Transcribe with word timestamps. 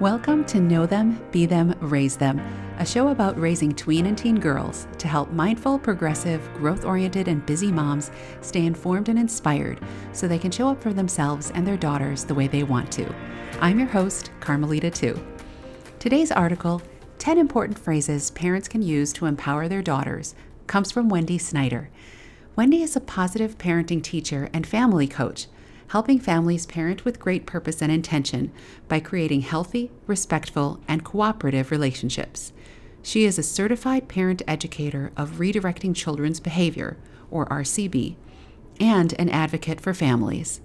Welcome 0.00 0.46
to 0.46 0.60
Know 0.60 0.86
Them, 0.86 1.22
Be 1.30 1.44
Them, 1.44 1.76
Raise 1.78 2.16
Them, 2.16 2.40
a 2.78 2.86
show 2.86 3.08
about 3.08 3.38
raising 3.38 3.74
tween 3.74 4.06
and 4.06 4.16
teen 4.16 4.40
girls 4.40 4.88
to 4.96 5.06
help 5.06 5.30
mindful, 5.30 5.78
progressive, 5.78 6.40
growth 6.54 6.86
oriented, 6.86 7.28
and 7.28 7.44
busy 7.44 7.70
moms 7.70 8.10
stay 8.40 8.64
informed 8.64 9.10
and 9.10 9.18
inspired 9.18 9.78
so 10.14 10.26
they 10.26 10.38
can 10.38 10.50
show 10.50 10.68
up 10.68 10.80
for 10.80 10.94
themselves 10.94 11.50
and 11.50 11.66
their 11.66 11.76
daughters 11.76 12.24
the 12.24 12.34
way 12.34 12.48
they 12.48 12.62
want 12.62 12.90
to. 12.92 13.14
I'm 13.60 13.78
your 13.78 13.88
host, 13.88 14.30
Carmelita 14.40 14.90
Tiu. 14.90 15.22
Today's 15.98 16.32
article, 16.32 16.80
10 17.18 17.36
Important 17.36 17.78
Phrases 17.78 18.30
Parents 18.30 18.68
Can 18.68 18.80
Use 18.80 19.12
to 19.12 19.26
Empower 19.26 19.68
Their 19.68 19.82
Daughters, 19.82 20.34
comes 20.66 20.90
from 20.90 21.10
Wendy 21.10 21.36
Snyder. 21.36 21.90
Wendy 22.56 22.82
is 22.82 22.96
a 22.96 23.00
positive 23.00 23.58
parenting 23.58 24.02
teacher 24.02 24.48
and 24.54 24.66
family 24.66 25.06
coach 25.06 25.46
helping 25.90 26.20
families 26.20 26.66
parent 26.66 27.04
with 27.04 27.18
great 27.18 27.46
purpose 27.46 27.82
and 27.82 27.90
intention 27.90 28.52
by 28.86 29.00
creating 29.00 29.40
healthy, 29.40 29.90
respectful, 30.06 30.78
and 30.86 31.04
cooperative 31.04 31.72
relationships. 31.72 32.52
She 33.02 33.24
is 33.24 33.38
a 33.38 33.42
certified 33.42 34.06
parent 34.06 34.40
educator 34.46 35.10
of 35.16 35.38
redirecting 35.38 35.96
children's 35.96 36.38
behavior, 36.38 36.96
or 37.28 37.46
RCB, 37.46 38.14
and 38.78 39.14
an 39.18 39.28
advocate 39.30 39.80
for 39.80 39.92
families. 39.92 40.60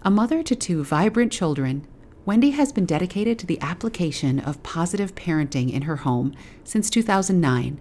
A 0.00 0.10
mother 0.10 0.42
to 0.44 0.56
two 0.56 0.82
vibrant 0.82 1.32
children, 1.32 1.86
Wendy 2.24 2.50
has 2.50 2.72
been 2.72 2.86
dedicated 2.86 3.38
to 3.38 3.46
the 3.46 3.60
application 3.60 4.40
of 4.40 4.62
positive 4.62 5.14
parenting 5.14 5.70
in 5.70 5.82
her 5.82 5.96
home 5.96 6.34
since 6.64 6.88
2009 6.88 7.78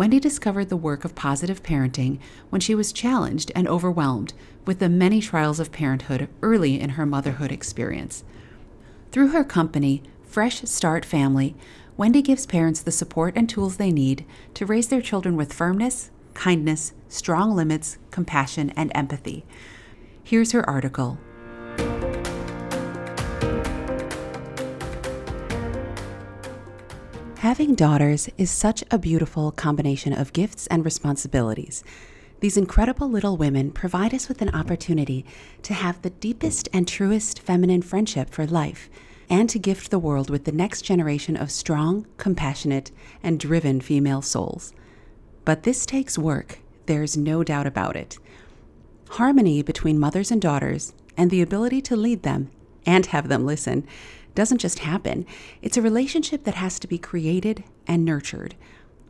Wendy 0.00 0.18
discovered 0.18 0.70
the 0.70 0.78
work 0.78 1.04
of 1.04 1.14
positive 1.14 1.62
parenting 1.62 2.18
when 2.48 2.62
she 2.62 2.74
was 2.74 2.90
challenged 2.90 3.52
and 3.54 3.68
overwhelmed 3.68 4.32
with 4.64 4.78
the 4.78 4.88
many 4.88 5.20
trials 5.20 5.60
of 5.60 5.72
parenthood 5.72 6.26
early 6.40 6.80
in 6.80 6.90
her 6.96 7.04
motherhood 7.04 7.52
experience. 7.52 8.24
Through 9.12 9.28
her 9.28 9.44
company, 9.44 10.02
Fresh 10.24 10.62
Start 10.62 11.04
Family, 11.04 11.54
Wendy 11.98 12.22
gives 12.22 12.46
parents 12.46 12.80
the 12.80 12.90
support 12.90 13.34
and 13.36 13.46
tools 13.46 13.76
they 13.76 13.92
need 13.92 14.24
to 14.54 14.64
raise 14.64 14.88
their 14.88 15.02
children 15.02 15.36
with 15.36 15.52
firmness, 15.52 16.10
kindness, 16.32 16.94
strong 17.10 17.54
limits, 17.54 17.98
compassion, 18.10 18.70
and 18.70 18.90
empathy. 18.94 19.44
Here's 20.24 20.52
her 20.52 20.66
article 20.66 21.18
Having 27.50 27.74
daughters 27.74 28.28
is 28.38 28.48
such 28.48 28.84
a 28.92 28.98
beautiful 28.98 29.50
combination 29.50 30.12
of 30.12 30.32
gifts 30.32 30.68
and 30.68 30.84
responsibilities. 30.84 31.82
These 32.38 32.56
incredible 32.56 33.10
little 33.10 33.36
women 33.36 33.72
provide 33.72 34.14
us 34.14 34.28
with 34.28 34.40
an 34.40 34.54
opportunity 34.54 35.26
to 35.62 35.74
have 35.74 36.00
the 36.00 36.10
deepest 36.10 36.68
and 36.72 36.86
truest 36.86 37.40
feminine 37.40 37.82
friendship 37.82 38.30
for 38.30 38.46
life 38.46 38.88
and 39.28 39.50
to 39.50 39.58
gift 39.58 39.90
the 39.90 39.98
world 39.98 40.30
with 40.30 40.44
the 40.44 40.52
next 40.52 40.82
generation 40.82 41.36
of 41.36 41.50
strong, 41.50 42.06
compassionate, 42.18 42.92
and 43.20 43.40
driven 43.40 43.80
female 43.80 44.22
souls. 44.22 44.72
But 45.44 45.64
this 45.64 45.84
takes 45.84 46.16
work, 46.16 46.60
there's 46.86 47.16
no 47.16 47.42
doubt 47.42 47.66
about 47.66 47.96
it. 47.96 48.16
Harmony 49.08 49.60
between 49.60 49.98
mothers 49.98 50.30
and 50.30 50.40
daughters, 50.40 50.92
and 51.16 51.32
the 51.32 51.42
ability 51.42 51.82
to 51.82 51.96
lead 51.96 52.22
them 52.22 52.52
and 52.86 53.06
have 53.06 53.28
them 53.28 53.44
listen, 53.44 53.86
doesn't 54.34 54.58
just 54.58 54.80
happen. 54.80 55.26
It's 55.62 55.76
a 55.76 55.82
relationship 55.82 56.44
that 56.44 56.54
has 56.54 56.78
to 56.80 56.88
be 56.88 56.98
created 56.98 57.64
and 57.86 58.04
nurtured. 58.04 58.54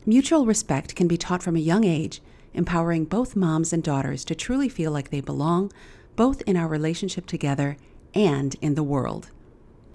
Mutual 0.05 0.45
respect 0.45 0.95
can 0.95 1.07
be 1.07 1.17
taught 1.17 1.43
from 1.43 1.55
a 1.55 1.59
young 1.59 1.83
age, 1.83 2.21
empowering 2.53 3.05
both 3.05 3.35
moms 3.35 3.71
and 3.71 3.83
daughters 3.83 4.25
to 4.25 4.35
truly 4.35 4.67
feel 4.67 4.91
like 4.91 5.09
they 5.09 5.21
belong, 5.21 5.71
both 6.15 6.41
in 6.43 6.57
our 6.57 6.67
relationship 6.67 7.25
together 7.25 7.77
and 8.13 8.55
in 8.61 8.75
the 8.75 8.83
world. 8.83 9.29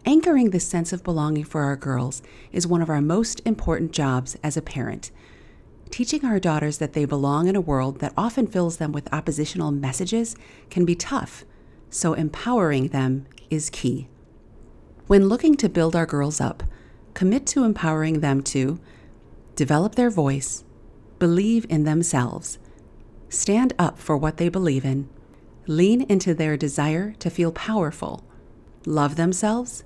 Anchoring 0.04 0.50
this 0.50 0.66
sense 0.66 0.92
of 0.92 1.02
belonging 1.02 1.44
for 1.44 1.62
our 1.62 1.76
girls 1.76 2.22
is 2.52 2.66
one 2.66 2.80
of 2.80 2.88
our 2.88 3.00
most 3.00 3.42
important 3.44 3.90
jobs 3.90 4.36
as 4.42 4.56
a 4.56 4.62
parent. 4.62 5.10
Teaching 5.90 6.24
our 6.24 6.38
daughters 6.38 6.78
that 6.78 6.92
they 6.92 7.04
belong 7.04 7.48
in 7.48 7.56
a 7.56 7.60
world 7.60 7.98
that 7.98 8.12
often 8.16 8.46
fills 8.46 8.76
them 8.76 8.92
with 8.92 9.12
oppositional 9.12 9.72
messages 9.72 10.36
can 10.70 10.84
be 10.84 10.94
tough, 10.94 11.44
so 11.90 12.14
empowering 12.14 12.88
them 12.88 13.26
is 13.50 13.70
key. 13.70 14.08
When 15.06 15.28
looking 15.28 15.56
to 15.58 15.68
build 15.68 15.94
our 15.94 16.04
girls 16.04 16.40
up, 16.40 16.64
commit 17.14 17.46
to 17.48 17.62
empowering 17.62 18.18
them 18.18 18.42
to 18.42 18.80
develop 19.54 19.94
their 19.94 20.10
voice, 20.10 20.64
believe 21.20 21.64
in 21.68 21.84
themselves, 21.84 22.58
stand 23.28 23.72
up 23.78 24.00
for 24.00 24.16
what 24.16 24.38
they 24.38 24.48
believe 24.48 24.84
in, 24.84 25.08
lean 25.68 26.02
into 26.02 26.34
their 26.34 26.56
desire 26.56 27.12
to 27.20 27.30
feel 27.30 27.52
powerful, 27.52 28.24
love 28.84 29.14
themselves, 29.14 29.84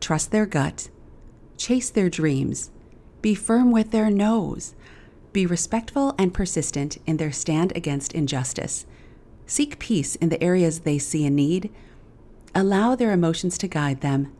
trust 0.00 0.32
their 0.32 0.44
gut, 0.44 0.90
chase 1.56 1.88
their 1.88 2.10
dreams, 2.10 2.72
be 3.22 3.36
firm 3.36 3.70
with 3.70 3.92
their 3.92 4.10
noes, 4.10 4.74
be 5.32 5.46
respectful 5.46 6.16
and 6.18 6.34
persistent 6.34 6.98
in 7.06 7.16
their 7.18 7.30
stand 7.30 7.72
against 7.76 8.12
injustice, 8.12 8.86
seek 9.46 9.78
peace 9.78 10.16
in 10.16 10.30
the 10.30 10.42
areas 10.42 10.80
they 10.80 10.98
see 10.98 11.24
a 11.24 11.30
need, 11.30 11.72
allow 12.56 12.96
their 12.96 13.12
emotions 13.12 13.56
to 13.56 13.68
guide 13.68 14.00
them, 14.00 14.32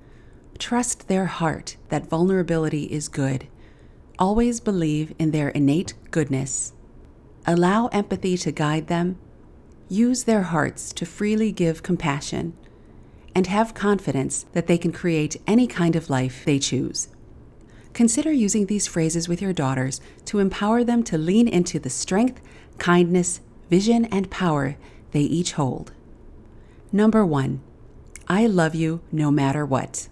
Trust 0.59 1.07
their 1.07 1.27
heart 1.27 1.77
that 1.89 2.09
vulnerability 2.09 2.85
is 2.85 3.09
good. 3.09 3.47
Always 4.19 4.59
believe 4.59 5.15
in 5.19 5.31
their 5.31 5.51
innate 5.51 5.95
goodness. 6.11 6.73
Allow 7.47 7.87
empathy 7.89 8.37
to 8.39 8.51
guide 8.51 8.89
them. 8.89 9.19
Use 9.89 10.25
their 10.25 10.43
hearts 10.43 10.93
to 10.95 11.07
freely 11.07 11.53
give 11.53 11.85
compassion. 11.85 12.55
And 13.35 13.47
have 13.47 13.73
confidence 13.73 14.47
that 14.53 14.67
they 14.67 14.79
can 14.79 14.91
create 14.91 15.41
any 15.47 15.69
kind 15.69 15.95
of 15.95 16.11
life 16.11 16.45
they 16.45 16.59
choose. 16.59 17.09
Consider 17.93 18.33
using 18.33 18.67
these 18.67 18.89
phrases 18.89 19.29
with 19.29 19.41
your 19.41 19.53
daughters 19.53 20.01
to 20.25 20.41
empower 20.41 20.83
them 20.83 21.05
to 21.05 21.17
lean 21.17 21.47
into 21.47 21.79
the 21.79 21.91
strength, 21.91 22.41
kindness, 22.79 23.41
vision, 23.71 24.07
and 24.07 24.31
power 24.31 24.77
they 25.13 25.21
each 25.21 25.53
hold. 25.53 25.93
Number 26.91 27.25
one, 27.25 27.61
I 28.27 28.47
love 28.47 28.75
you 28.75 29.01
no 29.13 29.31
matter 29.31 29.65
what. 29.65 30.09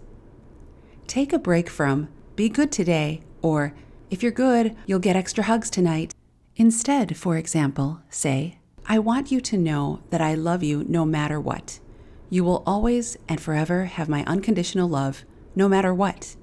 Take 1.06 1.33
a 1.33 1.39
break 1.39 1.71
from 1.71 2.09
be 2.34 2.49
good 2.49 2.72
today 2.72 3.22
or 3.41 3.72
if 4.11 4.22
you're 4.22 4.33
good, 4.33 4.77
you'll 4.87 4.99
get 4.99 5.17
extra 5.17 5.44
hugs 5.44 5.71
tonight. 5.71 6.12
Instead, 6.56 7.17
for 7.17 7.37
example, 7.37 8.00
say, 8.11 8.59
I 8.87 8.99
want 8.99 9.31
you 9.31 9.41
to 9.41 9.56
know 9.56 10.00
that 10.11 10.21
I 10.21 10.34
love 10.34 10.62
you 10.62 10.84
no 10.89 11.05
matter 11.05 11.41
what. 11.41 11.81
You 12.28 12.44
will 12.44 12.62
always 12.67 13.17
and 13.28 13.41
forever 13.41 13.87
have 13.87 14.09
my 14.09 14.25
unconditional 14.25 14.89
love, 14.89 15.25
no 15.55 15.69
matter 15.69 15.94
what. 15.94 16.37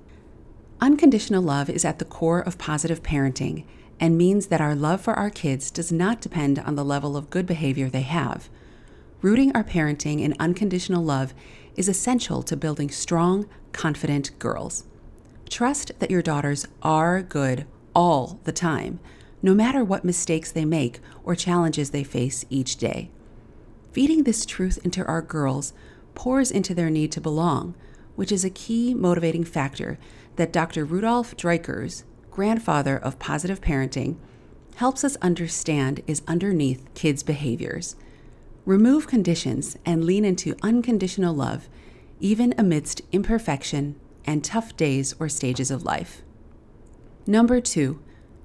Unconditional 0.82 1.42
love 1.42 1.70
is 1.70 1.86
at 1.86 2.00
the 2.00 2.06
core 2.06 2.42
of 2.42 2.58
positive 2.58 3.04
parenting 3.04 3.66
and 4.00 4.18
means 4.18 4.48
that 4.48 4.62
our 4.62 4.76
love 4.76 5.02
for 5.02 5.14
our 5.14 5.30
kids 5.30 5.72
does 5.72 5.92
not 5.92 6.22
depend 6.22 6.60
on 6.60 6.76
the 6.76 6.86
level 6.86 7.16
of 7.16 7.30
good 7.30 7.46
behavior 7.46 7.90
they 7.90 8.02
have. 8.02 8.50
Rooting 9.22 9.56
our 9.56 9.64
parenting 9.64 10.22
in 10.22 10.36
unconditional 10.40 11.04
love 11.04 11.34
is 11.76 11.88
essential 11.88 12.44
to 12.44 12.58
building 12.58 12.90
strong, 12.90 13.48
confident 13.74 14.38
girls. 14.40 14.86
Trust 15.50 15.92
that 16.00 16.12
your 16.12 16.22
daughters 16.22 16.68
are 16.82 17.22
good 17.22 17.66
all 17.94 18.40
the 18.44 18.52
time, 18.52 19.00
no 19.42 19.54
matter 19.54 19.84
what 19.84 20.06
mistakes 20.06 20.52
they 20.52 20.66
make 20.66 21.00
or 21.24 21.36
challenges 21.36 21.90
they 21.90 22.04
face 22.04 22.46
each 22.50 22.78
day. 22.78 23.10
Feeding 23.92 24.24
this 24.24 24.46
truth 24.46 24.80
into 24.84 25.06
our 25.06 25.22
girls 25.22 25.74
pours 26.16 26.50
into 26.50 26.74
their 26.74 26.90
need 26.90 27.12
to 27.12 27.22
belong, 27.22 27.76
which 28.16 28.32
is 28.32 28.46
a 28.46 28.50
key 28.50 28.94
motivating 28.94 29.44
factor 29.44 30.00
that 30.36 30.54
Dr. 30.54 30.86
Rudolf 30.86 31.36
Dreikurs, 31.36 32.04
grandfather 32.32 32.98
of 32.98 33.20
positive 33.20 33.62
parenting, 33.62 34.16
helps 34.76 35.04
us 35.04 35.16
understand 35.18 36.02
is 36.08 36.24
underneath 36.28 36.92
kids' 36.96 37.22
behaviors. 37.22 37.96
Remove 38.66 39.08
conditions 39.08 39.78
and 39.86 40.04
lean 40.04 40.26
into 40.26 40.56
unconditional 40.64 41.36
love 41.36 41.70
even 42.20 42.54
amidst 42.58 43.02
imperfection 43.12 43.96
and 44.26 44.44
tough 44.44 44.76
days 44.78 45.14
or 45.20 45.30
stages 45.30 45.72
of 45.72 45.84
life. 45.84 46.22
Number 47.26 47.62
two, 47.62 48.02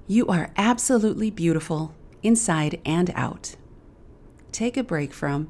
you 0.07 0.27
are 0.27 0.51
absolutely 0.57 1.29
beautiful 1.29 1.93
inside 2.23 2.81
and 2.85 3.11
out. 3.15 3.55
Take 4.51 4.77
a 4.77 4.83
break 4.83 5.13
from, 5.13 5.49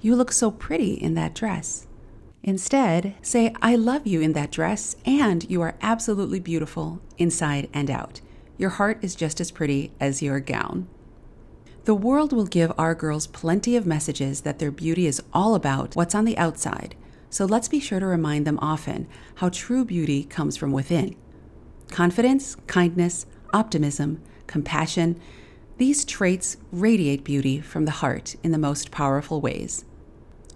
you 0.00 0.14
look 0.14 0.32
so 0.32 0.50
pretty 0.50 0.94
in 0.94 1.14
that 1.14 1.34
dress. 1.34 1.86
Instead, 2.42 3.16
say, 3.22 3.52
I 3.60 3.74
love 3.74 4.06
you 4.06 4.20
in 4.20 4.32
that 4.34 4.52
dress 4.52 4.94
and 5.04 5.48
you 5.50 5.60
are 5.62 5.74
absolutely 5.82 6.38
beautiful 6.38 7.00
inside 7.18 7.68
and 7.72 7.90
out. 7.90 8.20
Your 8.56 8.70
heart 8.70 8.98
is 9.02 9.16
just 9.16 9.40
as 9.40 9.50
pretty 9.50 9.92
as 9.98 10.22
your 10.22 10.38
gown. 10.38 10.86
The 11.84 11.94
world 11.94 12.32
will 12.32 12.46
give 12.46 12.72
our 12.78 12.94
girls 12.94 13.26
plenty 13.26 13.76
of 13.76 13.86
messages 13.86 14.42
that 14.42 14.58
their 14.58 14.70
beauty 14.70 15.06
is 15.06 15.22
all 15.32 15.54
about 15.54 15.96
what's 15.96 16.14
on 16.14 16.24
the 16.24 16.38
outside 16.38 16.94
so 17.30 17.44
let's 17.44 17.68
be 17.68 17.80
sure 17.80 18.00
to 18.00 18.06
remind 18.06 18.46
them 18.46 18.58
often 18.60 19.06
how 19.36 19.48
true 19.48 19.84
beauty 19.84 20.24
comes 20.24 20.56
from 20.56 20.72
within. 20.72 21.16
Confidence, 21.90 22.56
kindness, 22.66 23.26
optimism, 23.52 24.22
compassion, 24.46 25.20
these 25.78 26.04
traits 26.04 26.56
radiate 26.72 27.24
beauty 27.24 27.60
from 27.60 27.84
the 27.84 27.90
heart 27.90 28.36
in 28.42 28.50
the 28.50 28.58
most 28.58 28.90
powerful 28.90 29.40
ways. 29.40 29.84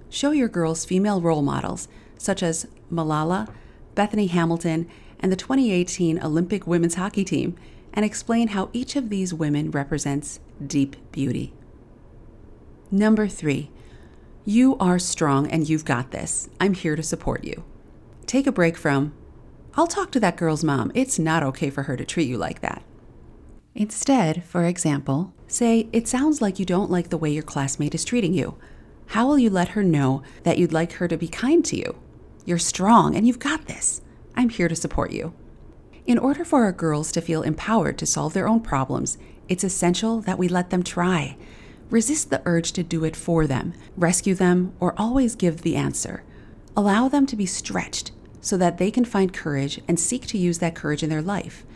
Show 0.09 0.31
your 0.31 0.49
girls 0.49 0.85
female 0.85 1.21
role 1.21 1.43
models 1.43 1.89
such 2.17 2.43
as 2.43 2.67
Malala, 2.93 3.49
Bethany 3.95 4.27
Hamilton, 4.27 4.89
and 5.21 5.31
the 5.31 5.37
2018 5.37 6.23
Olympic 6.23 6.67
women's 6.67 6.95
hockey 6.95 7.25
team 7.25 7.57
and 7.93 8.05
explain 8.05 8.49
how 8.49 8.71
each 8.73 8.97
of 8.97 9.09
these 9.11 9.35
women 9.35 9.71
represents 9.71 10.41
deep 10.65 10.97
beauty. 11.13 11.53
Number 12.91 13.29
three, 13.29 13.71
you 14.45 14.77
are 14.79 14.99
strong 14.99 15.51
and 15.51 15.69
you've 15.69 15.85
got 15.85 16.11
this. 16.11 16.49
I'm 16.61 16.75
here 16.75 16.97
to 16.97 17.03
support 17.03 17.45
you. 17.45 17.65
Take 18.27 18.47
a 18.47 18.53
break 18.53 18.77
from, 18.77 19.13
I'll 19.75 19.87
talk 19.87 20.11
to 20.13 20.21
that 20.21 20.37
girl's 20.37 20.65
mom. 20.65 20.91
It's 20.95 21.19
not 21.19 21.43
okay 21.43 21.71
for 21.71 21.85
her 21.85 21.97
to 21.97 22.05
treat 22.05 22.29
you 22.29 22.39
like 22.39 22.61
that. 22.61 22.83
Instead, 23.75 24.43
for 24.45 24.65
example, 24.65 25.33
say, 25.47 25.89
It 25.93 26.09
sounds 26.09 26.43
like 26.43 26.59
you 26.59 26.65
don't 26.65 26.91
like 26.91 27.11
the 27.11 27.19
way 27.19 27.31
your 27.31 27.43
classmate 27.43 27.95
is 27.95 28.05
treating 28.05 28.35
you. 28.35 28.57
How 29.09 29.27
will 29.27 29.39
you 29.39 29.51
let 29.51 29.71
her 29.71 29.83
know 29.83 30.23
that 30.43 30.59
you'd 30.59 30.73
like 30.73 30.95
her 30.95 31.09
to 31.09 31.17
be 31.17 31.29
kind 31.29 31.65
to 31.67 31.77
you? 31.77 31.97
You're 32.45 32.59
strong 32.59 33.15
and 33.15 33.27
you've 33.27 33.39
got 33.39 33.67
this. 33.67 34.03
I'm 34.35 34.49
here 34.49 34.69
to 34.69 34.77
support 34.77 35.13
you. 35.13 35.35
In 36.07 36.19
order 36.19 36.45
for 36.45 36.65
our 36.65 36.73
girls 36.73 37.13
to 37.13 37.21
feel 37.21 37.43
empowered 37.43 37.99
to 37.99 38.07
solve 38.07 38.33
their 38.33 38.49
own 38.49 38.61
problems, 38.61 39.19
it's 39.49 39.65
essential 39.65 40.21
that 40.23 40.39
we 40.39 40.49
let 40.49 40.71
them 40.71 40.83
try. 40.83 41.37
Resist 41.91 42.31
the 42.31 42.41
urge 42.45 42.73
to 42.73 42.83
do 42.83 43.05
it 43.05 43.17
for 43.17 43.47
them, 43.47 43.75
rescue 43.97 44.35
them, 44.35 44.73
or 44.79 44.95
always 44.97 45.35
give 45.35 45.63
the 45.63 45.77
answer. 45.77 46.23
Allow 46.77 47.09
them 47.09 47.27
to 47.27 47.37
be 47.37 47.47
stretched 47.47 48.13
so 48.41 48.57
that 48.57 48.79
they 48.79 48.91
can 48.91 49.05
find 49.05 49.33
courage 49.33 49.81
and 49.89 49.99
seek 49.99 50.27
to 50.29 50.39
use 50.39 50.59
that 50.61 50.77
courage 50.77 51.03
in 51.03 51.11
their 51.11 51.21
life. 51.23 51.67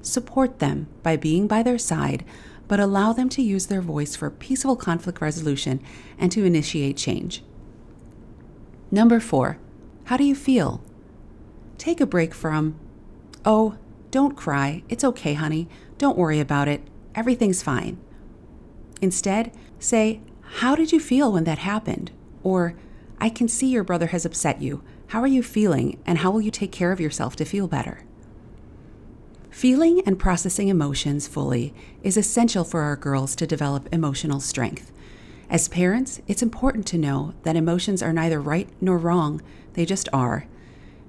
Support 0.00 0.60
them 0.60 0.86
by 1.02 1.16
being 1.16 1.48
by 1.48 1.62
their 1.62 1.78
side, 1.78 2.24
but 2.68 2.80
allow 2.80 3.12
them 3.12 3.28
to 3.30 3.42
use 3.42 3.66
their 3.66 3.82
voice 3.82 4.14
for 4.16 4.30
peaceful 4.30 4.76
conflict 4.76 5.20
resolution 5.20 5.82
and 6.18 6.30
to 6.32 6.44
initiate 6.44 6.96
change. 6.96 7.42
Number 8.90 9.18
four, 9.18 9.58
how 10.04 10.16
do 10.16 10.24
you 10.24 10.34
feel? 10.34 10.82
Take 11.78 12.00
a 12.00 12.06
break 12.06 12.32
from, 12.32 12.78
oh, 13.44 13.76
don't 14.10 14.36
cry. 14.36 14.84
It's 14.88 15.02
okay, 15.02 15.34
honey. 15.34 15.68
Don't 15.98 16.16
worry 16.16 16.38
about 16.38 16.68
it. 16.68 16.82
Everything's 17.14 17.62
fine. 17.62 17.98
Instead, 19.04 19.52
say, 19.78 20.22
How 20.40 20.74
did 20.74 20.90
you 20.90 20.98
feel 20.98 21.30
when 21.30 21.44
that 21.44 21.58
happened? 21.58 22.10
Or, 22.42 22.74
I 23.20 23.28
can 23.28 23.48
see 23.48 23.66
your 23.66 23.84
brother 23.84 24.06
has 24.06 24.24
upset 24.24 24.62
you. 24.62 24.82
How 25.08 25.20
are 25.20 25.26
you 25.26 25.42
feeling, 25.42 26.02
and 26.06 26.18
how 26.18 26.30
will 26.30 26.40
you 26.40 26.50
take 26.50 26.72
care 26.72 26.90
of 26.90 27.00
yourself 27.00 27.36
to 27.36 27.44
feel 27.44 27.68
better? 27.68 28.00
Feeling 29.50 30.00
and 30.06 30.18
processing 30.18 30.68
emotions 30.68 31.28
fully 31.28 31.74
is 32.02 32.16
essential 32.16 32.64
for 32.64 32.80
our 32.80 32.96
girls 32.96 33.36
to 33.36 33.46
develop 33.46 33.90
emotional 33.92 34.40
strength. 34.40 34.90
As 35.50 35.68
parents, 35.68 36.22
it's 36.26 36.42
important 36.42 36.86
to 36.86 36.98
know 36.98 37.34
that 37.42 37.56
emotions 37.56 38.02
are 38.02 38.12
neither 38.12 38.40
right 38.40 38.70
nor 38.80 38.96
wrong, 38.96 39.42
they 39.74 39.84
just 39.84 40.08
are. 40.14 40.46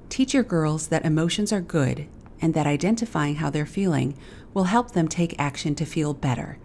Teach 0.10 0.34
your 0.34 0.44
girls 0.44 0.88
that 0.88 1.06
emotions 1.06 1.54
are 1.54 1.62
good 1.62 2.08
and 2.42 2.54
that 2.54 2.68
identifying 2.68 3.36
how 3.36 3.50
they're 3.50 3.66
feeling 3.66 4.18
will 4.54 4.66
help 4.66 4.92
them 4.92 5.08
take 5.08 5.40
action 5.40 5.76
to 5.76 5.86
feel 5.86 6.14
better. 6.14 6.60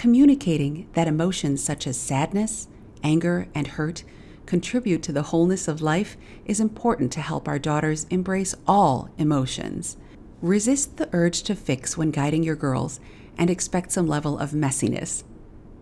Communicating 0.00 0.88
that 0.94 1.06
emotions 1.06 1.62
such 1.62 1.86
as 1.86 1.94
sadness, 1.94 2.68
anger, 3.02 3.48
and 3.54 3.66
hurt 3.66 4.02
contribute 4.46 5.02
to 5.02 5.12
the 5.12 5.24
wholeness 5.24 5.68
of 5.68 5.82
life 5.82 6.16
is 6.46 6.58
important 6.58 7.12
to 7.12 7.20
help 7.20 7.46
our 7.46 7.58
daughters 7.58 8.06
embrace 8.08 8.54
all 8.66 9.10
emotions. 9.18 9.98
Resist 10.40 10.96
the 10.96 11.10
urge 11.12 11.42
to 11.42 11.54
fix 11.54 11.98
when 11.98 12.10
guiding 12.12 12.42
your 12.42 12.56
girls 12.56 12.98
and 13.36 13.50
expect 13.50 13.92
some 13.92 14.06
level 14.06 14.38
of 14.38 14.52
messiness. 14.52 15.22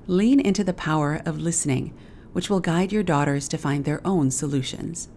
Lean 0.08 0.40
into 0.40 0.64
the 0.64 0.74
power 0.74 1.22
of 1.24 1.38
listening, 1.38 1.94
which 2.32 2.50
will 2.50 2.58
guide 2.58 2.90
your 2.90 3.04
daughters 3.04 3.46
to 3.46 3.56
find 3.56 3.84
their 3.84 4.04
own 4.04 4.32
solutions. 4.32 5.08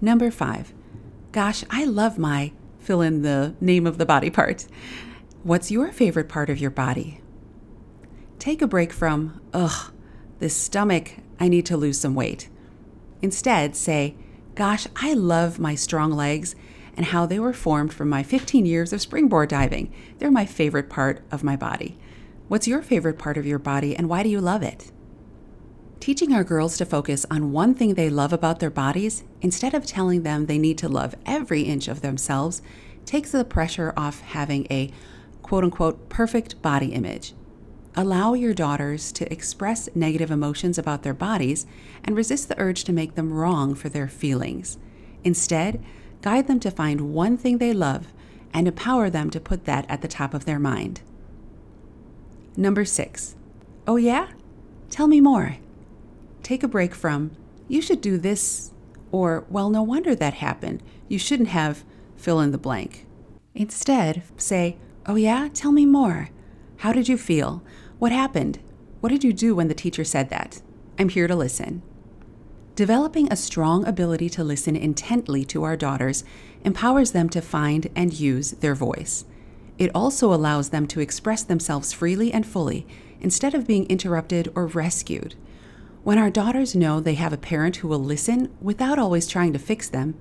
Number 0.00 0.32
five, 0.32 0.74
gosh, 1.30 1.62
I 1.70 1.84
love 1.84 2.18
my 2.18 2.50
fill 2.80 3.02
in 3.02 3.22
the 3.22 3.54
name 3.60 3.86
of 3.86 3.98
the 3.98 4.04
body 4.04 4.30
part. 4.30 4.66
What's 5.44 5.70
your 5.70 5.92
favorite 5.92 6.28
part 6.28 6.50
of 6.50 6.58
your 6.58 6.72
body? 6.72 7.20
Take 8.48 8.62
a 8.62 8.66
break 8.66 8.94
from, 8.94 9.42
ugh, 9.52 9.92
this 10.38 10.56
stomach, 10.56 11.16
I 11.38 11.48
need 11.48 11.66
to 11.66 11.76
lose 11.76 12.00
some 12.00 12.14
weight. 12.14 12.48
Instead, 13.20 13.76
say, 13.76 14.16
Gosh, 14.54 14.86
I 14.96 15.12
love 15.12 15.58
my 15.58 15.74
strong 15.74 16.12
legs 16.12 16.56
and 16.96 17.04
how 17.04 17.26
they 17.26 17.38
were 17.38 17.52
formed 17.52 17.92
from 17.92 18.08
my 18.08 18.22
15 18.22 18.64
years 18.64 18.94
of 18.94 19.02
springboard 19.02 19.50
diving. 19.50 19.92
They're 20.16 20.30
my 20.30 20.46
favorite 20.46 20.88
part 20.88 21.22
of 21.30 21.44
my 21.44 21.56
body. 21.56 21.98
What's 22.48 22.66
your 22.66 22.80
favorite 22.80 23.18
part 23.18 23.36
of 23.36 23.44
your 23.44 23.58
body 23.58 23.94
and 23.94 24.08
why 24.08 24.22
do 24.22 24.30
you 24.30 24.40
love 24.40 24.62
it? 24.62 24.92
Teaching 26.00 26.32
our 26.32 26.42
girls 26.42 26.78
to 26.78 26.86
focus 26.86 27.26
on 27.30 27.52
one 27.52 27.74
thing 27.74 27.92
they 27.92 28.08
love 28.08 28.32
about 28.32 28.60
their 28.60 28.70
bodies 28.70 29.24
instead 29.42 29.74
of 29.74 29.84
telling 29.84 30.22
them 30.22 30.46
they 30.46 30.56
need 30.56 30.78
to 30.78 30.88
love 30.88 31.14
every 31.26 31.64
inch 31.64 31.86
of 31.86 32.00
themselves 32.00 32.62
takes 33.04 33.30
the 33.30 33.44
pressure 33.44 33.92
off 33.94 34.22
having 34.22 34.66
a 34.70 34.90
quote 35.42 35.64
unquote 35.64 36.08
perfect 36.08 36.62
body 36.62 36.94
image. 36.94 37.34
Allow 37.98 38.34
your 38.34 38.54
daughters 38.54 39.10
to 39.10 39.30
express 39.32 39.88
negative 39.92 40.30
emotions 40.30 40.78
about 40.78 41.02
their 41.02 41.12
bodies 41.12 41.66
and 42.04 42.14
resist 42.14 42.48
the 42.48 42.56
urge 42.56 42.84
to 42.84 42.92
make 42.92 43.16
them 43.16 43.32
wrong 43.32 43.74
for 43.74 43.88
their 43.88 44.06
feelings. 44.06 44.78
Instead, 45.24 45.82
guide 46.22 46.46
them 46.46 46.60
to 46.60 46.70
find 46.70 47.12
one 47.12 47.36
thing 47.36 47.58
they 47.58 47.72
love 47.72 48.06
and 48.54 48.68
empower 48.68 49.10
them 49.10 49.30
to 49.30 49.40
put 49.40 49.64
that 49.64 49.84
at 49.90 50.00
the 50.00 50.06
top 50.06 50.32
of 50.32 50.44
their 50.44 50.60
mind. 50.60 51.00
Number 52.56 52.84
six. 52.84 53.34
Oh, 53.84 53.96
yeah? 53.96 54.28
Tell 54.90 55.08
me 55.08 55.20
more. 55.20 55.56
Take 56.44 56.62
a 56.62 56.68
break 56.68 56.94
from, 56.94 57.32
you 57.66 57.82
should 57.82 58.00
do 58.00 58.16
this, 58.16 58.70
or, 59.10 59.44
well, 59.48 59.70
no 59.70 59.82
wonder 59.82 60.14
that 60.14 60.34
happened. 60.34 60.84
You 61.08 61.18
shouldn't 61.18 61.48
have 61.48 61.82
fill 62.16 62.38
in 62.38 62.52
the 62.52 62.58
blank. 62.58 63.06
Instead, 63.56 64.22
say, 64.36 64.76
oh, 65.04 65.16
yeah? 65.16 65.48
Tell 65.52 65.72
me 65.72 65.84
more. 65.84 66.30
How 66.76 66.92
did 66.92 67.08
you 67.08 67.18
feel? 67.18 67.60
What 67.98 68.12
happened? 68.12 68.60
What 69.00 69.08
did 69.08 69.24
you 69.24 69.32
do 69.32 69.56
when 69.56 69.66
the 69.66 69.74
teacher 69.74 70.04
said 70.04 70.30
that? 70.30 70.62
I'm 71.00 71.08
here 71.08 71.26
to 71.26 71.34
listen. 71.34 71.82
Developing 72.76 73.26
a 73.32 73.34
strong 73.34 73.84
ability 73.84 74.28
to 74.30 74.44
listen 74.44 74.76
intently 74.76 75.44
to 75.46 75.64
our 75.64 75.76
daughters 75.76 76.22
empowers 76.62 77.10
them 77.10 77.28
to 77.30 77.42
find 77.42 77.88
and 77.96 78.12
use 78.12 78.52
their 78.52 78.76
voice. 78.76 79.24
It 79.78 79.90
also 79.96 80.32
allows 80.32 80.68
them 80.68 80.86
to 80.88 81.00
express 81.00 81.42
themselves 81.42 81.92
freely 81.92 82.32
and 82.32 82.46
fully 82.46 82.86
instead 83.20 83.52
of 83.52 83.66
being 83.66 83.84
interrupted 83.86 84.52
or 84.54 84.66
rescued. 84.66 85.34
When 86.04 86.18
our 86.18 86.30
daughters 86.30 86.76
know 86.76 87.00
they 87.00 87.14
have 87.14 87.32
a 87.32 87.36
parent 87.36 87.76
who 87.76 87.88
will 87.88 87.98
listen 87.98 88.56
without 88.60 89.00
always 89.00 89.26
trying 89.26 89.52
to 89.54 89.58
fix 89.58 89.88
them, 89.88 90.14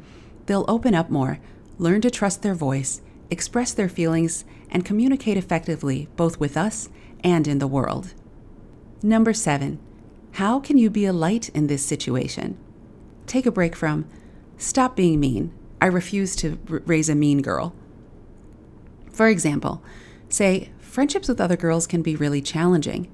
they'll 0.47 0.65
open 0.67 0.95
up 0.95 1.11
more, 1.11 1.37
learn 1.77 2.01
to 2.01 2.09
trust 2.09 2.41
their 2.41 2.55
voice, 2.55 3.01
express 3.29 3.71
their 3.71 3.89
feelings, 3.89 4.45
and 4.71 4.83
communicate 4.83 5.37
effectively 5.37 6.09
both 6.15 6.39
with 6.39 6.57
us 6.57 6.89
and 7.23 7.47
in 7.47 7.59
the 7.59 7.67
world. 7.67 8.13
Number 9.03 9.33
seven, 9.33 9.79
how 10.33 10.59
can 10.59 10.77
you 10.77 10.89
be 10.89 11.05
a 11.05 11.13
light 11.13 11.49
in 11.49 11.67
this 11.67 11.85
situation? 11.85 12.57
Take 13.25 13.45
a 13.45 13.51
break 13.51 13.75
from, 13.75 14.07
stop 14.57 14.95
being 14.95 15.19
mean. 15.19 15.53
I 15.81 15.87
refuse 15.87 16.35
to 16.37 16.59
r- 16.69 16.81
raise 16.85 17.09
a 17.09 17.15
mean 17.15 17.41
girl. 17.41 17.73
For 19.11 19.27
example, 19.27 19.83
say, 20.29 20.71
friendships 20.79 21.27
with 21.27 21.41
other 21.41 21.57
girls 21.57 21.87
can 21.87 22.01
be 22.01 22.15
really 22.15 22.41
challenging. 22.41 23.11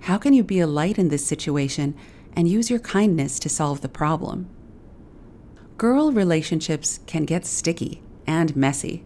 How 0.00 0.18
can 0.18 0.32
you 0.32 0.44
be 0.44 0.60
a 0.60 0.66
light 0.66 0.98
in 0.98 1.08
this 1.08 1.26
situation 1.26 1.94
and 2.34 2.48
use 2.48 2.70
your 2.70 2.78
kindness 2.78 3.38
to 3.40 3.48
solve 3.48 3.80
the 3.80 3.88
problem? 3.88 4.48
Girl 5.78 6.12
relationships 6.12 7.00
can 7.06 7.24
get 7.24 7.44
sticky 7.44 8.02
and 8.26 8.56
messy. 8.56 9.04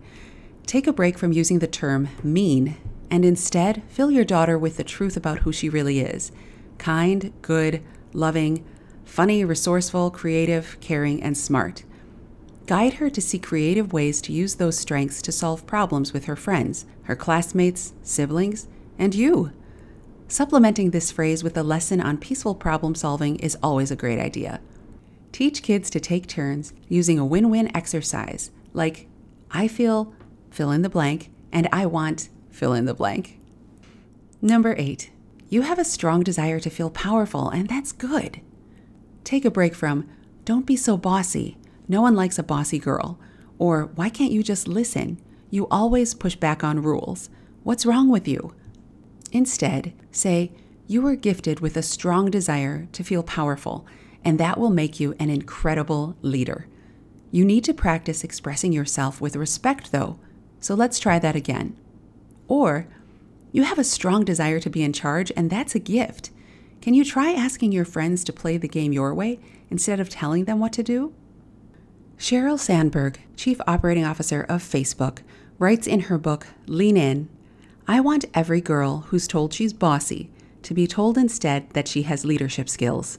Take 0.66 0.86
a 0.86 0.92
break 0.92 1.18
from 1.18 1.32
using 1.32 1.58
the 1.58 1.66
term 1.66 2.08
mean 2.22 2.76
and 3.10 3.24
instead 3.24 3.82
fill 3.88 4.10
your 4.10 4.24
daughter 4.24 4.58
with 4.58 4.76
the 4.76 4.84
truth 4.84 5.16
about 5.16 5.40
who 5.40 5.52
she 5.52 5.68
really 5.68 6.00
is 6.00 6.32
kind, 6.78 7.32
good, 7.42 7.82
loving, 8.14 8.64
funny, 9.04 9.44
resourceful, 9.44 10.10
creative, 10.10 10.78
caring, 10.80 11.22
and 11.22 11.36
smart. 11.36 11.84
Guide 12.66 12.94
her 12.94 13.10
to 13.10 13.20
see 13.20 13.38
creative 13.38 13.92
ways 13.92 14.22
to 14.22 14.32
use 14.32 14.54
those 14.54 14.78
strengths 14.78 15.20
to 15.22 15.32
solve 15.32 15.66
problems 15.66 16.12
with 16.12 16.24
her 16.24 16.36
friends, 16.36 16.86
her 17.02 17.16
classmates, 17.16 17.92
siblings, 18.02 18.66
and 18.98 19.14
you. 19.14 19.52
Supplementing 20.28 20.90
this 20.90 21.10
phrase 21.10 21.42
with 21.42 21.56
a 21.58 21.62
lesson 21.62 22.00
on 22.00 22.16
peaceful 22.16 22.54
problem 22.54 22.94
solving 22.94 23.36
is 23.40 23.58
always 23.62 23.90
a 23.90 23.96
great 23.96 24.18
idea. 24.18 24.60
Teach 25.32 25.62
kids 25.62 25.90
to 25.90 26.00
take 26.00 26.26
turns 26.26 26.72
using 26.88 27.18
a 27.18 27.26
win 27.26 27.50
win 27.50 27.74
exercise 27.76 28.50
like, 28.72 29.08
I 29.50 29.68
feel, 29.68 30.14
fill 30.50 30.70
in 30.70 30.82
the 30.82 30.88
blank, 30.88 31.30
and 31.52 31.68
I 31.72 31.86
want, 31.86 32.28
fill 32.60 32.74
in 32.74 32.84
the 32.84 32.92
blank. 32.92 33.40
Number 34.42 34.74
eight, 34.76 35.10
you 35.48 35.62
have 35.62 35.78
a 35.78 35.84
strong 35.84 36.22
desire 36.22 36.60
to 36.60 36.68
feel 36.68 36.90
powerful, 36.90 37.48
and 37.48 37.66
that's 37.70 37.90
good. 37.90 38.42
Take 39.24 39.46
a 39.46 39.50
break 39.50 39.74
from, 39.74 40.06
don't 40.44 40.66
be 40.66 40.76
so 40.76 40.98
bossy. 40.98 41.56
No 41.88 42.02
one 42.02 42.14
likes 42.14 42.38
a 42.38 42.42
bossy 42.42 42.78
girl. 42.78 43.18
Or, 43.58 43.86
why 43.94 44.10
can't 44.10 44.30
you 44.30 44.42
just 44.42 44.68
listen? 44.68 45.18
You 45.48 45.68
always 45.70 46.12
push 46.12 46.36
back 46.36 46.62
on 46.62 46.82
rules. 46.82 47.30
What's 47.62 47.86
wrong 47.86 48.10
with 48.10 48.28
you? 48.28 48.54
Instead, 49.32 49.94
say, 50.12 50.52
you 50.86 51.06
are 51.06 51.16
gifted 51.16 51.60
with 51.60 51.78
a 51.78 51.82
strong 51.82 52.30
desire 52.30 52.88
to 52.92 53.02
feel 53.02 53.22
powerful, 53.22 53.86
and 54.22 54.38
that 54.38 54.58
will 54.58 54.68
make 54.68 55.00
you 55.00 55.14
an 55.18 55.30
incredible 55.30 56.14
leader. 56.20 56.66
You 57.30 57.46
need 57.46 57.64
to 57.64 57.72
practice 57.72 58.22
expressing 58.22 58.70
yourself 58.70 59.18
with 59.18 59.34
respect, 59.34 59.92
though, 59.92 60.18
so 60.60 60.74
let's 60.74 60.98
try 60.98 61.18
that 61.20 61.36
again. 61.36 61.74
Or, 62.50 62.88
you 63.52 63.62
have 63.62 63.78
a 63.78 63.84
strong 63.84 64.24
desire 64.24 64.58
to 64.58 64.68
be 64.68 64.82
in 64.82 64.92
charge, 64.92 65.30
and 65.36 65.48
that's 65.48 65.76
a 65.76 65.78
gift. 65.78 66.30
Can 66.82 66.94
you 66.94 67.04
try 67.04 67.30
asking 67.30 67.70
your 67.70 67.84
friends 67.84 68.24
to 68.24 68.32
play 68.32 68.56
the 68.56 68.66
game 68.66 68.92
your 68.92 69.14
way 69.14 69.38
instead 69.70 70.00
of 70.00 70.08
telling 70.08 70.46
them 70.46 70.58
what 70.58 70.72
to 70.72 70.82
do? 70.82 71.14
Sheryl 72.18 72.58
Sandberg, 72.58 73.20
Chief 73.36 73.60
Operating 73.68 74.04
Officer 74.04 74.42
of 74.48 74.64
Facebook, 74.64 75.18
writes 75.60 75.86
in 75.86 76.00
her 76.00 76.18
book, 76.18 76.48
Lean 76.66 76.96
In 76.96 77.28
I 77.86 78.00
want 78.00 78.24
every 78.34 78.60
girl 78.60 79.04
who's 79.08 79.28
told 79.28 79.54
she's 79.54 79.72
bossy 79.72 80.28
to 80.62 80.74
be 80.74 80.88
told 80.88 81.16
instead 81.16 81.70
that 81.70 81.86
she 81.86 82.02
has 82.02 82.24
leadership 82.24 82.68
skills. 82.68 83.18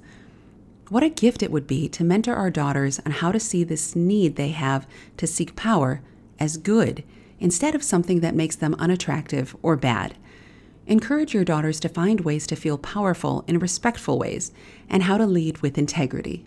What 0.89 1.03
a 1.03 1.09
gift 1.09 1.41
it 1.41 1.51
would 1.51 1.67
be 1.67 1.87
to 1.89 2.03
mentor 2.03 2.35
our 2.35 2.49
daughters 2.49 2.99
on 3.05 3.13
how 3.13 3.31
to 3.31 3.39
see 3.39 3.63
this 3.63 3.95
need 3.95 4.35
they 4.35 4.49
have 4.49 4.85
to 5.15 5.25
seek 5.25 5.55
power 5.55 6.01
as 6.37 6.57
good 6.57 7.05
instead 7.41 7.75
of 7.75 7.83
something 7.83 8.21
that 8.21 8.35
makes 8.35 8.55
them 8.55 8.75
unattractive 8.75 9.55
or 9.61 9.75
bad. 9.75 10.15
Encourage 10.85 11.33
your 11.33 11.43
daughters 11.43 11.79
to 11.79 11.89
find 11.89 12.21
ways 12.21 12.47
to 12.47 12.55
feel 12.55 12.77
powerful 12.77 13.43
in 13.47 13.59
respectful 13.59 14.17
ways 14.17 14.53
and 14.87 15.03
how 15.03 15.17
to 15.17 15.25
lead 15.25 15.57
with 15.57 15.77
integrity. 15.77 16.45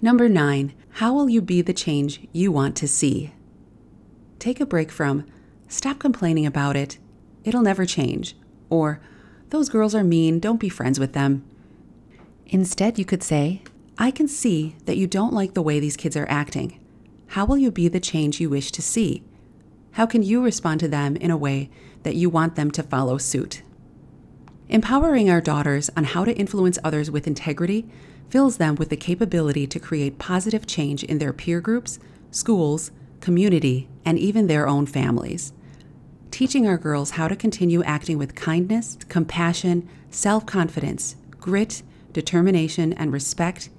Number 0.00 0.28
nine, 0.28 0.72
how 0.90 1.12
will 1.12 1.28
you 1.28 1.42
be 1.42 1.60
the 1.60 1.72
change 1.72 2.26
you 2.32 2.52
want 2.52 2.76
to 2.76 2.88
see? 2.88 3.34
Take 4.38 4.60
a 4.60 4.66
break 4.66 4.90
from, 4.90 5.26
stop 5.68 5.98
complaining 5.98 6.46
about 6.46 6.76
it, 6.76 6.98
it'll 7.42 7.62
never 7.62 7.84
change, 7.84 8.36
or, 8.70 9.00
those 9.50 9.68
girls 9.68 9.94
are 9.94 10.04
mean, 10.04 10.40
don't 10.40 10.60
be 10.60 10.68
friends 10.68 10.98
with 10.98 11.12
them. 11.12 11.44
Instead, 12.46 12.98
you 12.98 13.04
could 13.04 13.22
say, 13.22 13.62
I 13.98 14.10
can 14.10 14.28
see 14.28 14.76
that 14.84 14.96
you 14.96 15.06
don't 15.06 15.32
like 15.32 15.54
the 15.54 15.62
way 15.62 15.80
these 15.80 15.96
kids 15.96 16.16
are 16.16 16.28
acting. 16.28 16.80
How 17.28 17.44
will 17.44 17.58
you 17.58 17.70
be 17.70 17.88
the 17.88 18.00
change 18.00 18.40
you 18.40 18.50
wish 18.50 18.70
to 18.72 18.82
see? 18.82 19.22
How 19.94 20.06
can 20.06 20.24
you 20.24 20.42
respond 20.42 20.80
to 20.80 20.88
them 20.88 21.14
in 21.14 21.30
a 21.30 21.36
way 21.36 21.70
that 22.02 22.16
you 22.16 22.28
want 22.28 22.56
them 22.56 22.72
to 22.72 22.82
follow 22.82 23.16
suit? 23.16 23.62
Empowering 24.68 25.30
our 25.30 25.40
daughters 25.40 25.88
on 25.96 26.02
how 26.02 26.24
to 26.24 26.36
influence 26.36 26.80
others 26.82 27.12
with 27.12 27.28
integrity 27.28 27.86
fills 28.28 28.56
them 28.56 28.74
with 28.74 28.88
the 28.88 28.96
capability 28.96 29.68
to 29.68 29.78
create 29.78 30.18
positive 30.18 30.66
change 30.66 31.04
in 31.04 31.18
their 31.18 31.32
peer 31.32 31.60
groups, 31.60 32.00
schools, 32.32 32.90
community, 33.20 33.88
and 34.04 34.18
even 34.18 34.48
their 34.48 34.66
own 34.66 34.84
families. 34.84 35.52
Teaching 36.32 36.66
our 36.66 36.76
girls 36.76 37.10
how 37.12 37.28
to 37.28 37.36
continue 37.36 37.84
acting 37.84 38.18
with 38.18 38.34
kindness, 38.34 38.98
compassion, 39.08 39.88
self 40.10 40.44
confidence, 40.44 41.14
grit, 41.38 41.84
determination, 42.12 42.92
and 42.94 43.12
respect, 43.12 43.70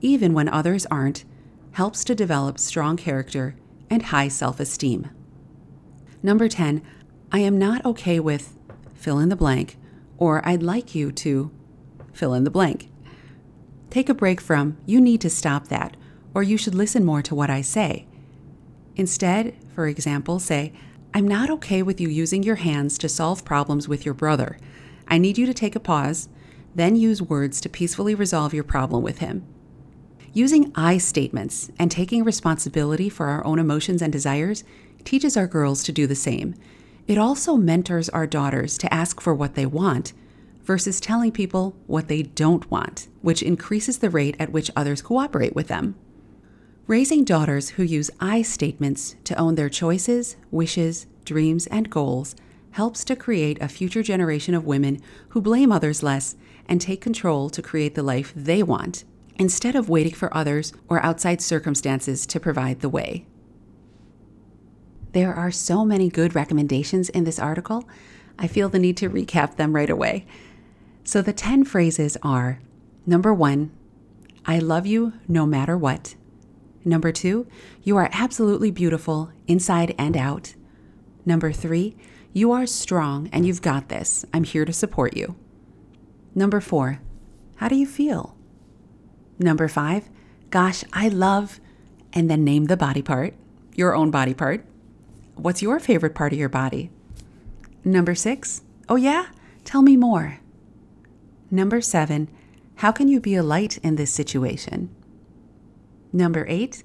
even 0.00 0.32
when 0.32 0.48
others 0.48 0.86
aren't, 0.86 1.26
helps 1.72 2.04
to 2.04 2.14
develop 2.14 2.58
strong 2.58 2.96
character 2.96 3.54
and 3.90 4.04
high 4.04 4.28
self 4.28 4.60
esteem. 4.60 5.10
Number 6.22 6.48
10, 6.48 6.82
I 7.30 7.40
am 7.40 7.58
not 7.58 7.84
okay 7.84 8.18
with 8.20 8.56
fill 8.94 9.18
in 9.18 9.28
the 9.28 9.36
blank, 9.36 9.76
or 10.16 10.46
I'd 10.46 10.62
like 10.62 10.94
you 10.94 11.12
to 11.12 11.50
fill 12.12 12.34
in 12.34 12.44
the 12.44 12.50
blank. 12.50 12.90
Take 13.90 14.08
a 14.08 14.14
break 14.14 14.40
from 14.40 14.76
you 14.86 15.00
need 15.00 15.20
to 15.22 15.30
stop 15.30 15.68
that, 15.68 15.96
or 16.34 16.42
you 16.42 16.56
should 16.56 16.74
listen 16.74 17.04
more 17.04 17.22
to 17.22 17.34
what 17.34 17.50
I 17.50 17.60
say. 17.60 18.06
Instead, 18.96 19.56
for 19.74 19.86
example, 19.86 20.38
say, 20.38 20.72
I'm 21.14 21.26
not 21.26 21.50
okay 21.50 21.82
with 21.82 22.00
you 22.00 22.08
using 22.08 22.42
your 22.42 22.56
hands 22.56 22.98
to 22.98 23.08
solve 23.08 23.44
problems 23.44 23.88
with 23.88 24.04
your 24.04 24.14
brother. 24.14 24.58
I 25.06 25.18
need 25.18 25.38
you 25.38 25.46
to 25.46 25.54
take 25.54 25.76
a 25.76 25.80
pause 25.80 26.28
then 26.74 26.96
use 26.96 27.20
words 27.20 27.60
to 27.60 27.68
peacefully 27.68 28.14
resolve 28.14 28.54
your 28.54 28.64
problem 28.64 29.02
with 29.02 29.18
him. 29.18 29.44
Using 30.38 30.70
I 30.76 30.98
statements 30.98 31.68
and 31.80 31.90
taking 31.90 32.22
responsibility 32.22 33.08
for 33.08 33.26
our 33.26 33.44
own 33.44 33.58
emotions 33.58 34.00
and 34.00 34.12
desires 34.12 34.62
teaches 35.02 35.36
our 35.36 35.48
girls 35.48 35.82
to 35.82 35.90
do 35.90 36.06
the 36.06 36.14
same. 36.14 36.54
It 37.08 37.18
also 37.18 37.56
mentors 37.56 38.08
our 38.10 38.24
daughters 38.24 38.78
to 38.78 38.94
ask 38.94 39.20
for 39.20 39.34
what 39.34 39.56
they 39.56 39.66
want 39.66 40.12
versus 40.62 41.00
telling 41.00 41.32
people 41.32 41.74
what 41.88 42.06
they 42.06 42.22
don't 42.22 42.70
want, 42.70 43.08
which 43.20 43.42
increases 43.42 43.98
the 43.98 44.10
rate 44.10 44.36
at 44.38 44.52
which 44.52 44.70
others 44.76 45.02
cooperate 45.02 45.56
with 45.56 45.66
them. 45.66 45.96
Raising 46.86 47.24
daughters 47.24 47.70
who 47.70 47.82
use 47.82 48.08
I 48.20 48.42
statements 48.42 49.16
to 49.24 49.34
own 49.34 49.56
their 49.56 49.68
choices, 49.68 50.36
wishes, 50.52 51.08
dreams, 51.24 51.66
and 51.66 51.90
goals 51.90 52.36
helps 52.70 53.02
to 53.06 53.16
create 53.16 53.60
a 53.60 53.66
future 53.66 54.04
generation 54.04 54.54
of 54.54 54.64
women 54.64 55.00
who 55.30 55.40
blame 55.40 55.72
others 55.72 56.04
less 56.04 56.36
and 56.66 56.80
take 56.80 57.00
control 57.00 57.50
to 57.50 57.60
create 57.60 57.96
the 57.96 58.04
life 58.04 58.32
they 58.36 58.62
want, 58.62 59.02
instead 59.38 59.74
of 59.74 59.88
waiting 59.88 60.14
for 60.14 60.34
others 60.36 60.72
or 60.88 61.02
outside 61.04 61.40
circumstances 61.40 62.26
to 62.26 62.40
provide 62.40 62.80
the 62.80 62.88
way. 62.88 63.26
There 65.12 65.34
are 65.34 65.50
so 65.50 65.84
many 65.84 66.08
good 66.08 66.34
recommendations 66.34 67.08
in 67.08 67.24
this 67.24 67.38
article, 67.38 67.88
I 68.38 68.46
feel 68.46 68.68
the 68.68 68.78
need 68.78 68.96
to 68.98 69.10
recap 69.10 69.56
them 69.56 69.74
right 69.74 69.90
away. 69.90 70.26
So 71.02 71.22
the 71.22 71.32
10 71.32 71.64
phrases 71.64 72.16
are 72.22 72.60
number 73.06 73.34
one, 73.34 73.72
I 74.46 74.58
love 74.58 74.86
you 74.86 75.14
no 75.26 75.44
matter 75.44 75.76
what. 75.76 76.14
Number 76.84 77.12
two, 77.12 77.46
you 77.82 77.96
are 77.96 78.08
absolutely 78.12 78.70
beautiful 78.70 79.32
inside 79.46 79.94
and 79.98 80.16
out. 80.16 80.54
Number 81.26 81.52
three, 81.52 81.96
you 82.32 82.52
are 82.52 82.66
strong 82.66 83.28
and 83.32 83.44
you've 83.44 83.62
got 83.62 83.88
this. 83.88 84.24
I'm 84.32 84.44
here 84.44 84.64
to 84.64 84.72
support 84.72 85.16
you. 85.16 85.36
Number 86.34 86.60
four, 86.60 87.00
how 87.56 87.68
do 87.68 87.76
you 87.76 87.86
feel? 87.86 88.37
Number 89.38 89.68
five, 89.68 90.08
gosh, 90.50 90.84
I 90.92 91.08
love, 91.08 91.60
and 92.12 92.30
then 92.30 92.44
name 92.44 92.64
the 92.64 92.76
body 92.76 93.02
part, 93.02 93.34
your 93.74 93.94
own 93.94 94.10
body 94.10 94.34
part. 94.34 94.64
What's 95.34 95.62
your 95.62 95.78
favorite 95.78 96.14
part 96.14 96.32
of 96.32 96.38
your 96.38 96.48
body? 96.48 96.90
Number 97.84 98.14
six, 98.14 98.62
oh 98.88 98.96
yeah, 98.96 99.26
tell 99.64 99.82
me 99.82 99.96
more. 99.96 100.40
Number 101.50 101.80
seven, 101.80 102.28
how 102.76 102.92
can 102.92 103.08
you 103.08 103.20
be 103.20 103.34
a 103.34 103.42
light 103.42 103.78
in 103.78 103.96
this 103.96 104.12
situation? 104.12 104.90
Number 106.12 106.44
eight, 106.48 106.82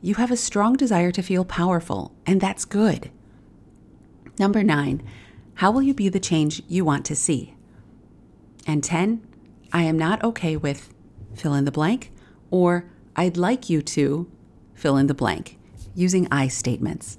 you 0.00 0.16
have 0.16 0.30
a 0.30 0.36
strong 0.36 0.74
desire 0.74 1.12
to 1.12 1.22
feel 1.22 1.44
powerful, 1.44 2.12
and 2.26 2.40
that's 2.40 2.64
good. 2.64 3.10
Number 4.38 4.62
nine, 4.62 5.02
how 5.54 5.70
will 5.70 5.82
you 5.82 5.94
be 5.94 6.08
the 6.08 6.18
change 6.18 6.62
you 6.68 6.84
want 6.84 7.04
to 7.06 7.16
see? 7.16 7.54
And 8.66 8.82
10, 8.82 9.26
I 9.72 9.82
am 9.82 9.98
not 9.98 10.24
okay 10.24 10.56
with 10.56 10.92
fill 11.34 11.54
in 11.54 11.64
the 11.64 11.72
blank, 11.72 12.12
or 12.50 12.90
I'd 13.16 13.36
like 13.36 13.68
you 13.68 13.82
to 13.82 14.30
fill 14.74 14.96
in 14.96 15.06
the 15.06 15.14
blank, 15.14 15.58
using 15.94 16.28
I 16.30 16.48
statements. 16.48 17.18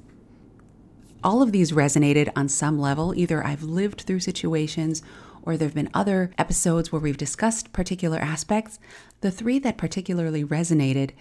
All 1.23 1.41
of 1.41 1.51
these 1.51 1.71
resonated 1.71 2.29
on 2.35 2.49
some 2.49 2.77
level. 2.77 3.15
Either 3.15 3.45
I've 3.45 3.63
lived 3.63 4.01
through 4.01 4.19
situations 4.19 5.01
or 5.43 5.57
there 5.57 5.67
have 5.67 5.75
been 5.75 5.89
other 5.93 6.31
episodes 6.37 6.91
where 6.91 7.01
we've 7.01 7.17
discussed 7.17 7.73
particular 7.73 8.17
aspects. 8.19 8.79
The 9.21 9.31
three 9.31 9.59
that 9.59 9.77
particularly 9.77 10.43
resonated 10.43 11.11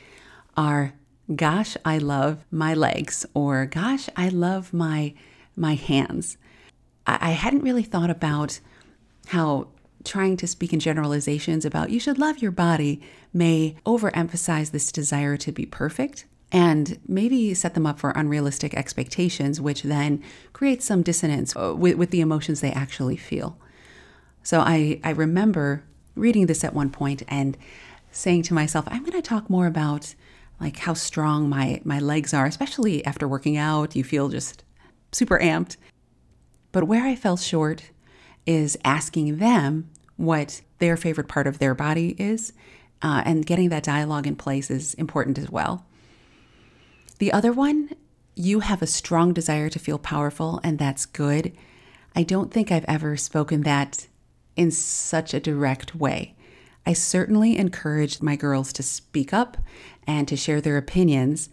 are 0.57 0.95
gosh, 1.35 1.77
I 1.85 1.99
love 1.99 2.45
my 2.51 2.75
legs, 2.75 3.25
or 3.35 3.67
gosh, 3.67 4.09
I 4.17 4.29
love 4.29 4.73
my 4.73 5.15
my 5.57 5.75
hands. 5.75 6.39
I, 7.07 7.19
I 7.21 7.31
hadn't 7.31 7.63
really 7.63 7.83
thought 7.83 8.11
about 8.11 8.61
how 9.29 9.69
trying 10.05 10.37
to 10.37 10.47
speak 10.47 10.73
in 10.73 10.81
generalizations 10.81 11.65
about 11.65 11.91
you 11.91 12.01
should 12.01 12.19
love 12.19 12.39
your 12.39 12.51
body 12.51 13.01
may 13.33 13.77
overemphasize 13.87 14.71
this 14.71 14.93
desire 14.93 15.37
to 15.37 15.53
be 15.53 15.67
perfect 15.67 16.27
and 16.51 16.99
maybe 17.09 17.55
set 17.55 17.75
them 17.75 17.87
up 17.87 17.99
for 17.99 18.11
unrealistic 18.11 18.75
expectations, 18.75 19.61
which 19.61 19.83
then 19.83 20.23
creates 20.53 20.85
some 20.85 21.03
dissonance 21.03 21.57
uh, 21.57 21.75
with, 21.75 21.97
with 21.97 22.11
the 22.11 22.21
emotions 22.21 22.61
they 22.61 22.73
actually 22.73 23.17
feel. 23.17 23.57
So 24.43 24.61
I, 24.61 25.01
I 25.03 25.11
remember 25.11 25.83
reading 26.15 26.47
this 26.47 26.63
at 26.63 26.75
one 26.75 26.91
point 26.91 27.23
and 27.27 27.57
saying 28.11 28.43
to 28.43 28.55
myself, 28.55 28.87
I'm 28.89 29.01
going 29.01 29.13
to 29.13 29.23
talk 29.23 29.49
more 29.49 29.67
about 29.67 30.15
like 30.61 30.77
how 30.79 30.93
strong 30.93 31.49
my, 31.49 31.81
my 31.85 31.99
legs 31.99 32.35
are, 32.35 32.45
especially 32.45 33.05
after 33.07 33.27
working 33.27 33.57
out. 33.57 33.97
You 33.97 34.05
feel 34.05 34.29
just 34.29 34.63
super 35.11 35.39
amped. 35.39 35.77
But 36.71 36.85
where 36.85 37.05
I 37.05 37.17
fell 37.17 37.37
short 37.39 37.91
is 38.47 38.79
asking 38.85 39.39
them 39.39 39.89
what 40.17 40.63
their 40.79 40.97
favorite 40.97 41.29
part 41.29 41.47
of 41.47 41.59
their 41.59 41.75
body 41.75 42.15
is, 42.19 42.53
uh, 43.03 43.23
and 43.25 43.47
getting 43.47 43.69
that 43.71 43.83
dialogue 43.83 44.27
in 44.27 44.37
place 44.37 44.71
is 44.71 44.95
important 44.95 45.39
as 45.39 45.51
well. 45.51 45.85
The 47.19 47.33
other 47.33 47.53
one, 47.53 47.91
you 48.35 48.61
have 48.61 48.83
a 48.83 48.87
strong 48.87 49.33
desire 49.33 49.69
to 49.69 49.79
feel 49.79 49.99
powerful, 49.99 50.61
and 50.65 50.79
that's 50.79 51.07
good. 51.07 51.53
I 52.15 52.23
don't 52.23 52.53
think 52.53 52.71
I've 52.71 52.85
ever 52.87 53.17
spoken 53.17 53.63
that 53.63 54.07
in 54.57 54.71
such 54.71 55.35
a 55.35 55.41
direct 55.41 55.95
way. 55.95 56.35
I 56.85 56.93
certainly 56.93 57.57
encourage 57.57 58.21
my 58.21 58.37
girls 58.37 58.73
to 58.75 58.83
speak 58.83 59.33
up 59.33 59.57
and 60.07 60.27
to 60.29 60.37
share 60.37 60.61
their 60.61 60.77
opinions, 60.77 61.49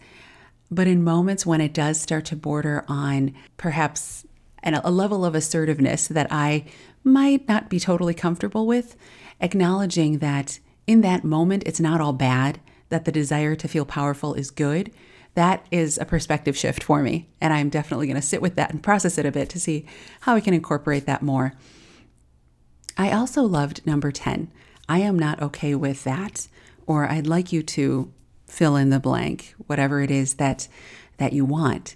but 0.70 0.86
in 0.86 1.04
moments 1.04 1.46
when 1.46 1.60
it 1.60 1.72
does 1.72 2.00
start 2.00 2.24
to 2.26 2.36
border 2.36 2.84
on 2.88 3.34
perhaps 3.56 4.26
a 4.64 4.90
level 4.90 5.24
of 5.24 5.34
assertiveness 5.34 6.08
that 6.08 6.28
I 6.30 6.64
might 7.02 7.48
not 7.48 7.70
be 7.70 7.80
totally 7.80 8.14
comfortable 8.14 8.66
with, 8.66 8.96
acknowledging 9.40 10.18
that 10.18 10.58
in 10.86 11.00
that 11.00 11.24
moment 11.24 11.62
it's 11.66 11.80
not 11.80 12.00
all 12.00 12.12
bad, 12.12 12.60
that 12.88 13.04
the 13.04 13.12
desire 13.12 13.54
to 13.54 13.68
feel 13.68 13.84
powerful 13.84 14.34
is 14.34 14.50
good, 14.50 14.90
that 15.34 15.64
is 15.70 15.96
a 15.96 16.04
perspective 16.04 16.56
shift 16.56 16.82
for 16.82 17.02
me. 17.02 17.28
And 17.40 17.52
I'm 17.52 17.68
definitely 17.68 18.06
going 18.06 18.20
to 18.20 18.22
sit 18.22 18.42
with 18.42 18.56
that 18.56 18.70
and 18.70 18.82
process 18.82 19.16
it 19.16 19.26
a 19.26 19.32
bit 19.32 19.48
to 19.50 19.60
see 19.60 19.86
how 20.22 20.34
we 20.34 20.40
can 20.40 20.54
incorporate 20.54 21.06
that 21.06 21.22
more. 21.22 21.54
I 22.98 23.12
also 23.12 23.42
loved 23.42 23.86
number 23.86 24.10
10. 24.10 24.50
I 24.88 24.98
am 24.98 25.18
not 25.18 25.40
okay 25.40 25.74
with 25.74 26.04
that, 26.04 26.48
or 26.86 27.08
I'd 27.08 27.28
like 27.28 27.52
you 27.52 27.62
to 27.62 28.12
fill 28.46 28.74
in 28.74 28.90
the 28.90 28.98
blank, 28.98 29.54
whatever 29.66 30.02
it 30.02 30.10
is 30.10 30.34
that 30.34 30.66
that 31.18 31.32
you 31.32 31.44
want. 31.44 31.94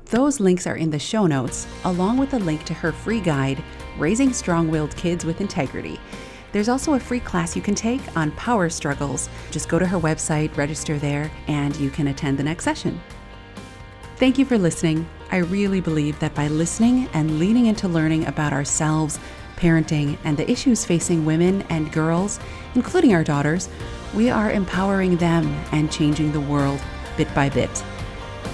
Those 0.10 0.39
links 0.39 0.66
are 0.66 0.75
in 0.75 0.89
the 0.89 0.98
show 0.98 1.28
notes, 1.28 1.68
along 1.84 2.18
with 2.18 2.34
a 2.34 2.39
link 2.39 2.63
to 2.63 2.74
her 2.74 2.92
free 2.92 3.22
guide, 3.22 3.63
Raising 4.00 4.34
Strong 4.34 4.72
Willed 4.72 4.96
Kids 4.96 5.24
with 5.24 5.39
Integrity. 5.39 6.00
There's 6.51 6.68
also 6.68 6.96
a 6.96 7.00
free 7.00 7.20
class 7.20 7.56
you 7.56 7.62
can 7.62 7.75
take 7.75 8.01
on 8.18 8.32
power 8.32 8.70
struggles. 8.70 9.30
Just 9.51 9.70
go 9.70 9.78
to 9.78 9.86
her 9.86 10.00
website, 10.00 10.58
register 10.58 10.98
there, 10.98 11.30
and 11.48 11.75
you 11.75 11.92
can 11.92 12.08
attend 12.08 12.39
the 12.39 12.44
next 12.44 12.63
session. 12.63 13.00
Thank 14.16 14.39
you 14.39 14.46
for 14.46 14.58
listening. 14.58 15.08
I 15.32 15.38
really 15.38 15.80
believe 15.80 16.18
that 16.20 16.34
by 16.34 16.48
listening 16.48 17.08
and 17.13 17.38
leaning 17.38 17.68
into 17.68 17.88
learning 17.88 18.25
about 18.25 18.51
ourselves, 18.51 19.20
parenting, 19.58 20.18
and 20.24 20.36
the 20.36 20.50
issues 20.50 20.84
facing 20.86 21.24
women 21.24 21.62
and 21.70 21.92
girls, 21.92 22.39
including 22.74 23.13
our 23.13 23.24
daughters, 23.24 23.70
we 24.15 24.32
are 24.32 24.52
empowering 24.52 25.17
them 25.17 25.45
and 25.72 25.91
changing 25.91 26.32
the 26.32 26.41
world 26.41 26.82
bit 27.15 27.32
by 27.36 27.48
bit. 27.48 27.84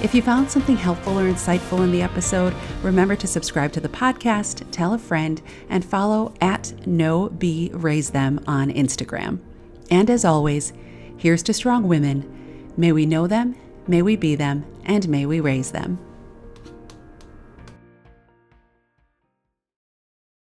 If 0.02 0.14
you 0.14 0.22
found 0.22 0.52
something 0.52 0.76
helpful 0.76 1.18
or 1.20 1.32
insightful 1.32 1.84
in 1.84 1.92
the 1.92 2.02
episode, 2.02 2.54
remember 2.84 3.16
to 3.16 3.28
subscribe 3.28 3.72
to 3.74 3.80
the 3.80 3.90
podcast, 3.90 4.70
tell 4.70 4.94
a 4.94 5.00
friend, 5.00 5.42
and 5.70 5.84
follow 5.84 6.34
at 6.42 6.74
No 6.86 7.30
Raise 7.74 8.12
Them 8.12 8.40
on 8.46 8.72
Instagram. 8.72 9.40
And 9.90 10.10
as 10.10 10.26
always, 10.26 10.74
here's 11.18 11.42
to 11.44 11.54
strong 11.54 11.88
women. 11.88 12.72
May 12.78 12.92
we 12.92 13.06
know 13.06 13.26
them, 13.26 13.56
may 13.88 14.02
we 14.02 14.16
be 14.16 14.36
them, 14.36 14.66
and 14.84 15.08
may 15.10 15.26
we 15.26 15.40
raise 15.40 15.72
them. 15.72 15.98